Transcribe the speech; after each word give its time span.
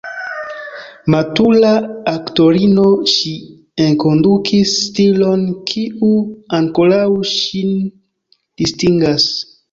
Matura 1.15 1.73
aktorino, 2.13 2.85
ŝi 3.15 3.33
enkondukis 3.87 4.71
stilon 4.85 5.43
kiu 5.73 6.09
ankoraŭ 6.61 7.03
ŝin 7.33 7.69
distingas. 8.63 9.29